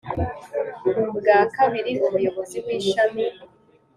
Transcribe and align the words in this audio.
bwa 1.17 1.39
kabiri 1.55 1.91
Umuyobozi 2.07 2.57
w 2.65 2.67
Ishami 2.77 3.25